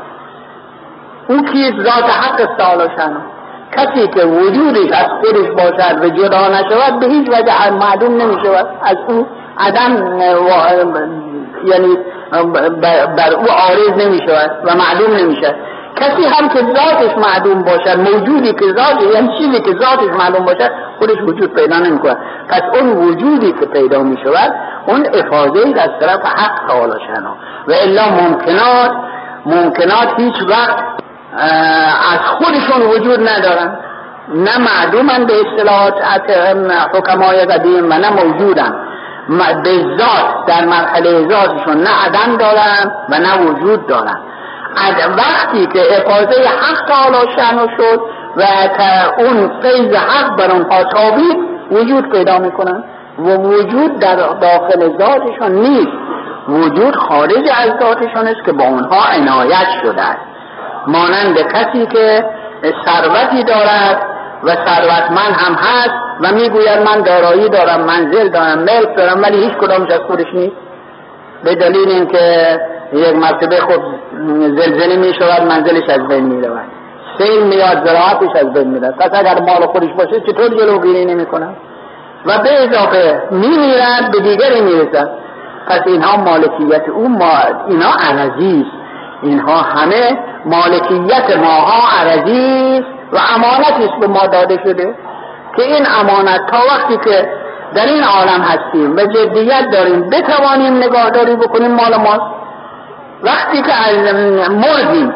اون 1.28 1.44
کیست؟ 1.44 1.80
ذات 1.80 2.10
حق 2.10 2.40
استعالا 2.50 2.88
کسی 3.76 4.08
که 4.08 4.24
وجودش 4.24 4.92
از 4.92 5.06
خودش 5.20 5.50
باشد 5.50 6.04
و 6.04 6.08
جدا 6.08 6.48
نشود 6.48 7.00
به 7.00 7.06
هیچ 7.06 7.28
وجه 7.28 7.70
معدوم 7.70 8.16
نمی 8.16 8.36
شود 8.44 8.66
از 8.82 8.96
او 9.08 9.26
عدم 9.58 10.20
یعنی 11.64 11.98
بر 13.16 13.34
او 13.34 13.46
عارض 13.48 14.06
نمی 14.06 14.18
شود 14.26 14.50
و 14.64 14.74
معدوم 14.74 15.16
نمی 15.16 15.36
شود 15.42 15.54
کسی 15.96 16.24
هم 16.24 16.48
که 16.48 16.58
ذاتش 16.58 17.18
معدوم 17.18 17.62
باشد 17.62 17.98
موجودی 17.98 18.52
که 18.52 18.64
ذاتش 18.66 19.14
یعنی 19.14 19.38
چیزی 19.38 19.60
که 19.60 19.70
ذاتش 19.70 20.16
معلوم 20.18 20.44
باشد 20.44 20.70
خودش 20.98 21.16
وجود 21.22 21.54
پیدا 21.54 21.78
نمی 21.78 21.98
کند 21.98 22.16
پس 22.48 22.62
اون 22.74 22.90
وجودی 22.90 23.52
که 23.52 23.66
پیدا 23.66 24.02
می 24.02 24.18
شود 24.24 24.54
اون 24.86 25.06
افاظه 25.14 25.80
از 25.80 25.90
طرف 26.00 26.20
حق 26.24 26.66
تعالی 26.68 26.92
شنا 27.06 27.36
و 27.68 27.72
الا 27.72 28.02
ممکنات 28.08 28.92
ممکنات 29.46 30.08
هیچ 30.16 30.34
وقت 30.48 30.84
از 32.12 32.18
خودشون 32.18 32.82
وجود 32.82 33.28
ندارن. 33.28 33.78
نه 34.34 34.58
معدومن 34.58 35.24
به 35.24 35.34
اصطلاحات 35.40 35.94
حکمای 36.94 37.44
قدیم 37.44 37.84
و 37.84 37.92
نه 37.92 38.10
موجودن. 38.10 38.74
به 39.64 39.96
ذات 39.98 40.46
در 40.46 40.64
مرحله 40.64 41.28
ذاتشون 41.28 41.76
نه 41.82 41.90
عدم 42.06 42.36
دارن 42.36 42.92
و 43.08 43.18
نه 43.18 43.50
وجود 43.50 43.86
دارن. 43.86 44.18
وقتی 45.18 45.66
که 45.66 45.80
افاظه 45.96 46.48
حق 46.48 46.86
تعالی 46.88 47.32
شنو 47.36 47.66
شد 47.76 48.00
و 48.36 48.42
اون 49.18 49.60
فیض 49.62 49.94
حق 49.94 50.36
بر 50.36 50.50
اونها 50.50 50.84
تابید 50.84 51.36
وجود 51.70 52.10
پیدا 52.12 52.38
می‌کنن 52.38 52.84
و 53.18 53.36
وجود 53.36 53.98
در 53.98 54.16
داخل 54.16 54.98
ذاتشون 54.98 55.52
نیست. 55.52 55.92
وجود 56.48 56.96
خارج 56.96 57.50
از 57.56 57.70
ذاتشون 57.80 58.26
است 58.26 58.44
که 58.46 58.52
با 58.52 58.64
اونها 58.64 59.00
عنایت 59.16 59.68
شده 59.82 60.02
است. 60.02 60.20
مانند 60.86 61.38
کسی 61.38 61.86
که 61.86 62.24
ثروتی 62.84 63.44
دارد 63.44 64.02
و 64.44 64.54
ثروتمند 64.54 65.34
هم 65.34 65.54
هست 65.54 65.94
و 66.20 66.32
می‌گوید 66.32 66.78
من 66.86 67.00
دارایی 67.02 67.48
دارم 67.48 67.80
منزل 67.80 68.28
دارم 68.28 68.58
ملک 68.58 68.96
دارم 68.96 69.22
ولی 69.22 69.44
هیچ 69.44 69.52
کدامش 69.52 69.90
از 69.90 70.00
خودش 70.06 70.26
نیست. 70.34 70.56
به 71.44 71.54
دلیل 71.54 71.88
اینکه 71.88 72.58
یک 72.92 73.14
مرتبه 73.14 73.60
خود 73.60 73.80
زلزله 74.28 74.96
می 74.96 75.14
شود 75.14 75.42
منزلش 75.48 75.88
از 75.88 76.08
بین 76.08 76.24
می 76.24 76.46
رود. 76.46 76.64
سیل 77.18 77.42
میاد 77.42 77.86
زراعتش 77.86 78.36
از 78.36 78.52
بین 78.52 78.68
می 78.68 78.80
پس 78.80 79.10
اگر 79.12 79.40
مال 79.40 79.66
خودش 79.66 79.90
باشه 79.98 80.20
چطور 80.20 80.48
جلوگیری 80.48 81.04
نمی 81.04 81.26
کنن 81.26 81.54
و 82.26 82.38
به 82.38 82.62
اضافه 82.62 83.22
می 83.30 83.48
میرد 83.48 84.10
به 84.12 84.20
دیگری 84.20 84.60
می 84.60 84.72
رسد. 84.72 85.10
پس 85.68 85.80
اینها 85.86 86.16
مالکیت 86.16 86.88
او 86.88 87.08
ما 87.08 87.38
اینا 87.68 87.90
عرضی 88.08 88.66
اینها 89.22 89.56
همه 89.56 90.18
مالکیت 90.44 91.36
ماها 91.36 91.98
عرضی 92.00 92.84
و 93.12 93.18
امانتی 93.36 94.00
به 94.00 94.06
ما 94.06 94.26
داده 94.26 94.58
شده. 94.64 94.94
که 95.56 95.62
این 95.62 95.86
امانت 96.00 96.40
تا 96.46 96.58
وقتی 96.58 96.96
که 97.04 97.28
در 97.74 97.86
این 97.86 98.02
عالم 98.02 98.42
هستیم 98.42 98.96
و 98.96 99.00
جدیت 99.00 99.70
داریم 99.72 100.10
بتوانیم 100.10 100.76
نگاهداری 100.76 101.36
بکنیم 101.36 101.70
مال 101.70 101.96
ماست. 101.96 102.39
وقتی 103.22 103.62
که 103.62 103.72
از 103.72 104.14
مردیم 104.50 105.14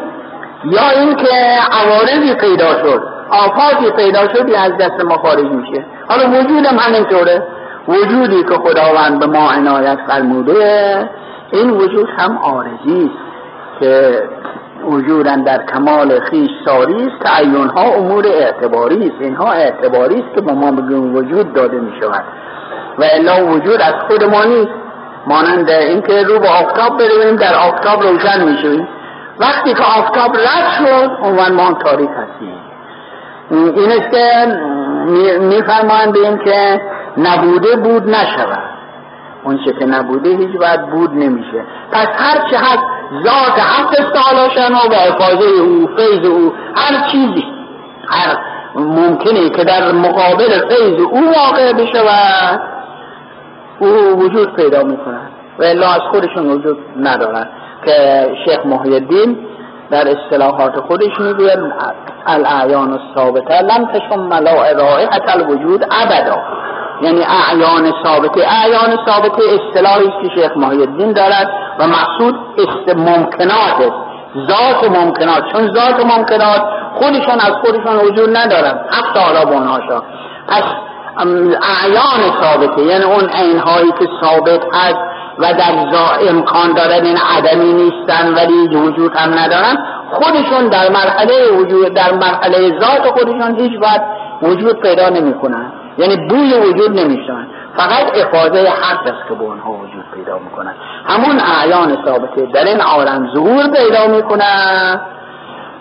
یا 0.64 0.90
اینکه 1.00 1.58
عوارضی 1.72 2.34
پیدا 2.34 2.82
شد 2.82 3.02
آفاتی 3.30 3.90
پیدا 3.96 4.20
شد 4.28 4.50
از 4.50 4.72
دست 4.76 5.04
ما 5.04 5.16
خارج 5.16 5.44
میشه. 5.44 5.84
حالا 6.08 6.40
وجودم 6.40 6.76
همینطوره. 6.78 7.42
وجودی 7.88 8.42
که 8.42 8.54
خداوند 8.54 9.20
به 9.20 9.26
ما 9.26 9.50
عنایت 9.50 9.98
فرموده 10.08 11.10
این 11.52 11.70
وجود 11.70 12.08
هم 12.18 12.38
آرزی 12.38 13.10
است 13.10 13.80
که 13.80 14.22
وجودن 14.84 15.42
در 15.42 15.66
کمال 15.74 16.20
خیش 16.20 16.50
ساری 16.66 17.06
است 17.06 17.22
تعین 17.24 17.68
ها 17.68 17.82
امور 17.82 18.26
اعتباری 18.26 19.06
است. 19.06 19.16
اینها 19.20 19.52
اعتباری 19.52 20.14
است 20.14 20.34
که 20.34 20.40
به 20.40 20.52
ما 20.52 20.72
وجود 20.90 21.52
داده 21.52 21.80
می 21.80 21.92
شود 22.00 22.24
و 22.98 23.04
الا 23.14 23.46
وجود 23.46 23.80
از 23.80 23.94
خود 24.08 24.24
ما 24.24 24.44
نیست. 24.44 24.83
مانند 25.26 25.70
اینکه 25.70 26.22
رو 26.22 26.38
به 26.38 26.48
آفتاب 26.48 26.98
برویم 26.98 27.36
در 27.36 27.54
آفتاب 27.54 28.02
روشن 28.02 28.44
می 28.44 28.86
وقتی 29.40 29.74
که 29.74 29.82
آفتاب 29.82 30.36
رد 30.36 30.70
شد 30.78 31.10
اون 31.22 31.52
ما 31.52 31.72
تاریک 31.72 32.10
هستیم. 32.10 32.54
این 33.50 33.92
است 33.92 34.10
که 34.10 34.46
میفرمایند 35.40 36.12
به 36.12 36.44
که 36.44 36.80
نبوده 37.16 37.76
بود 37.76 38.08
نشود. 38.08 38.74
اون 39.44 39.58
که 39.78 39.86
نبوده 39.86 40.30
هیچ 40.30 40.60
وقت 40.60 40.80
بود 40.80 41.10
نمیشه. 41.10 41.64
پس 41.92 42.06
هر 42.16 42.50
چه 42.50 42.56
هست 42.58 42.84
ذات 43.24 43.58
حق 43.58 43.90
استعالا 43.90 44.48
و 44.90 44.94
افاظه 44.94 45.48
او 45.60 45.88
فیض 45.96 46.30
او 46.30 46.52
هر 46.76 47.08
چیزی 47.10 47.44
هر 48.08 48.36
ممکنه 48.74 49.50
که 49.50 49.64
در 49.64 49.92
مقابل 49.92 50.68
فیض 50.68 51.00
او 51.10 51.32
واقع 51.36 51.72
بشه 51.72 52.00
و 52.00 52.10
او 53.86 54.18
وجود 54.18 54.56
پیدا 54.56 54.82
می‌کنه 54.82 55.20
و 55.58 55.62
الا 55.62 55.86
از 55.86 56.00
خودشون 56.10 56.50
وجود 56.50 56.78
ندارن 56.96 57.48
که 57.84 58.26
شیخ 58.46 58.66
محی 58.66 58.94
الدین 58.94 59.38
در 59.90 60.08
اصطلاحات 60.08 60.80
خودش 60.80 61.20
می‌گوید 61.20 61.58
الاعیان 62.26 62.92
الثابته 62.92 63.62
لم 63.62 63.86
تشم 63.86 64.32
رائحت 64.78 65.36
الوجود 65.36 65.86
ابدا. 65.90 66.38
یعنی 67.02 67.20
اعیان 67.20 67.92
ثابته 68.04 68.40
اعیان 68.40 68.98
ثابته 69.06 69.42
اصطلاحی 69.54 70.12
که 70.22 70.28
شیخ 70.34 70.56
محی 70.56 71.12
دارد 71.12 71.50
و 71.78 71.86
مقصود 71.86 72.34
است 72.58 72.96
ممکنات 72.96 73.92
ذات 74.48 74.98
ممکنات. 74.98 75.52
چون 75.52 75.66
ذات 75.74 76.06
ممکنات 76.06 76.62
خودشان 76.94 77.40
از 77.40 77.52
خودشان 77.64 77.96
وجود 77.96 78.36
ندارن. 78.36 78.80
حتی 78.90 79.20
حالا 79.20 79.44
بناشا 79.44 80.02
پس 80.48 80.62
اعیان 81.18 82.42
ثابته. 82.42 82.82
یعنی 82.82 83.04
اون 83.04 83.28
عینهایی 83.28 83.92
که 83.98 84.08
ثابت 84.20 84.60
هست 84.72 84.98
و 85.38 85.52
در 85.52 85.74
امکان 86.28 86.72
دارن 86.72 87.04
این 87.04 87.18
عدمی 87.36 87.72
نیستن 87.72 88.34
ولی 88.34 88.76
وجود 88.76 89.16
هم 89.16 89.38
ندارن 89.38 89.76
خودشون 90.10 90.68
در 90.68 90.88
مرحله 90.88 91.50
وجود 91.50 91.94
در 91.94 92.12
مرحله 92.12 92.80
ذات 92.80 93.10
خودشون 93.10 93.60
هیچ 93.60 93.72
وقت 93.82 94.02
وجود 94.42 94.80
پیدا 94.80 95.08
نمی‌کنن. 95.08 95.72
یعنی 95.98 96.16
بوی 96.16 96.54
وجود 96.54 97.00
نمیشن. 97.00 97.46
فقط 97.76 98.18
افاده 98.18 98.70
حق 98.70 99.06
است 99.06 99.28
که 99.28 99.34
به 99.34 99.42
اونها 99.42 99.70
وجود 99.70 100.04
پیدا 100.14 100.38
می‌کنن. 100.38 100.74
همون 101.06 101.40
اعیان 101.60 102.04
ثابته. 102.04 102.46
در 102.54 102.64
این 102.64 102.80
عالم 102.80 103.30
ظهور 103.34 103.68
پیدا 103.68 104.06
می‌کنن 104.06 105.00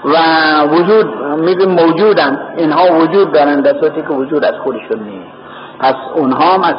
و 0.05 0.17
وجود 0.63 1.15
میگیم 1.37 1.69
موجودن. 1.69 2.39
اینها 2.57 2.93
وجود 2.99 3.31
دارن. 3.31 3.61
در 3.61 3.79
صورتی 3.79 4.01
که 4.01 4.07
وجود 4.07 4.45
از 4.45 4.53
خودشون 4.63 4.99
نیست. 4.99 5.31
پس 5.79 5.95
اونها 6.15 6.53
هم 6.53 6.63
از 6.63 6.75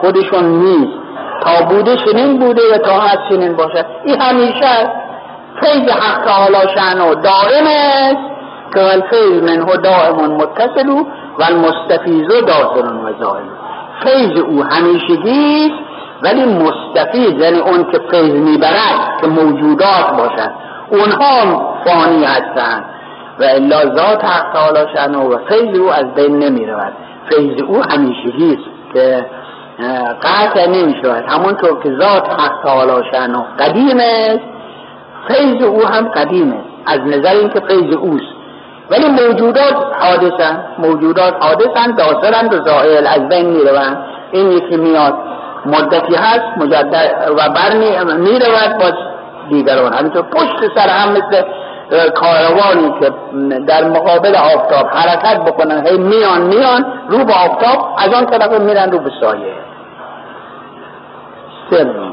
خودشون 0.00 0.44
نیست. 0.44 0.98
تا 1.44 1.64
بوده 1.64 1.96
شنین 1.96 2.38
بوده 2.38 2.62
و 2.74 2.78
تا 2.78 3.00
از 3.00 3.18
شنین 3.28 3.56
باشه 3.56 3.86
این 4.04 4.20
همیشه 4.20 4.90
فیض 5.60 5.90
حق 5.90 6.24
تعالی 6.24 6.68
شنو 6.74 7.14
دائم 7.14 7.66
است 7.66 8.32
که 8.74 8.92
الفیض 8.92 9.42
منه 9.42 9.76
دائم 9.76 10.32
متصل 10.32 10.88
و 11.38 11.42
المستفیز 11.42 12.28
داخل 12.46 12.86
و 12.86 13.12
زائل 13.20 13.44
فیض 14.04 14.40
او 14.40 14.62
همیشگی 14.64 15.74
ولی 16.22 16.44
مستفیز 16.44 17.32
یعنی 17.42 17.58
اون 17.58 17.84
که 17.92 17.98
فیض 18.10 18.30
می‌برد 18.30 19.20
که 19.20 19.26
موجودات 19.26 20.16
باشد. 20.18 20.50
اونها 20.92 21.74
فانی 21.84 22.24
هستند 22.24 22.84
و 23.40 23.44
الا 23.44 23.94
ذات 23.94 24.24
حق 24.24 24.52
تعالی 24.52 24.86
شنو 24.94 25.34
و 25.34 25.38
فیض 25.48 25.78
او 25.78 25.92
از 25.92 26.14
بین 26.14 26.38
نمی 26.38 26.66
رود 26.66 26.92
فیض 27.30 27.62
او 27.62 27.82
همیشگی 27.82 28.52
است 28.52 28.94
که 28.94 29.26
قطع 30.22 30.66
نمی 30.66 30.94
شود 31.02 31.24
همونطور 31.28 31.82
که 31.82 31.90
ذات 32.00 32.28
حق 32.28 32.62
تعالی 32.62 33.04
شنو 33.12 33.42
قدیم 33.58 34.00
است 34.00 34.52
فیض 35.28 35.62
او 35.62 35.86
هم 35.86 36.08
قدیم 36.08 36.52
است. 36.52 36.68
از 36.86 37.00
نظر 37.00 37.34
اینکه 37.34 37.60
فیض 37.60 37.96
اوست. 37.96 38.32
ولی 38.90 39.08
موجودات 39.08 39.76
حادثن. 40.00 40.64
موجودات 40.78 41.34
حادثن 41.40 41.94
داخلند 41.98 42.54
و 42.54 42.64
زائل 42.64 43.06
از 43.06 43.28
بین 43.28 43.46
می‌روند. 43.46 43.98
این 44.32 44.52
یکی 44.52 44.76
میاد. 44.76 45.14
مدتی 45.66 46.14
هست 46.14 46.58
مجدد 46.58 47.30
و 47.30 47.48
بر 47.48 47.76
می‌رود. 48.16 48.78
باز 48.80 48.92
دیگران. 49.48 49.92
همینطور 49.92 50.22
پشت 50.22 50.74
سر 50.74 50.88
هم 50.88 51.12
مثل 51.12 51.42
کاروانی 52.14 52.94
که 53.00 53.12
در 53.66 53.84
مقابل 53.84 54.36
آفتاب 54.36 54.86
حرکت 54.86 55.40
بکنن 55.40 55.86
هی 55.86 55.98
میان 55.98 56.42
میان 56.42 56.84
رو 57.08 57.24
به 57.24 57.32
آفتاب 57.32 57.96
از 57.98 58.14
آن 58.14 58.26
طرف 58.26 58.60
میرن 58.60 58.90
رو 58.90 58.98
به 58.98 59.10
سایه. 59.20 59.54
سر 61.70 62.11